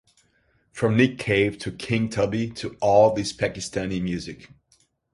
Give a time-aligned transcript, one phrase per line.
[0.71, 4.49] From Nick Cave to King Tubby to all this Pakistani music.